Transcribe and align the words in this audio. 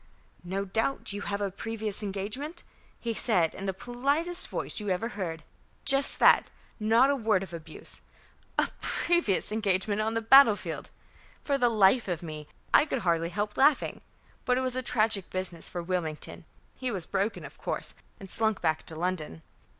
'No 0.43 0.65
doubt 0.65 1.13
you 1.13 1.21
have 1.21 1.41
a 1.41 1.51
previous 1.51 2.01
engagement,' 2.01 2.63
he 2.99 3.13
said, 3.13 3.53
in 3.53 3.67
the 3.67 3.71
politest 3.71 4.49
voice 4.49 4.79
you 4.79 4.89
ever 4.89 5.09
heard 5.09 5.43
just 5.85 6.17
that, 6.17 6.47
not 6.79 7.11
a 7.11 7.15
word 7.15 7.43
of 7.43 7.53
abuse. 7.53 8.01
A 8.57 8.71
previous 8.79 9.51
engagement 9.51 10.01
on 10.01 10.15
the 10.15 10.21
battlefield! 10.23 10.89
For 11.43 11.55
the 11.59 11.69
life 11.69 12.07
of 12.07 12.23
me, 12.23 12.47
I 12.73 12.87
could 12.87 13.01
hardly 13.03 13.29
help 13.29 13.55
laughing. 13.55 14.01
But 14.43 14.57
it 14.57 14.61
was 14.61 14.75
a 14.75 14.81
tragic 14.81 15.29
business 15.29 15.69
for 15.69 15.83
Wilmington. 15.83 16.45
He 16.75 16.89
was 16.89 17.05
broken, 17.05 17.45
of 17.45 17.59
course, 17.59 17.93
and 18.19 18.27
slunk 18.27 18.59
back 18.59 18.81
to 18.87 18.95
London. 18.95 19.43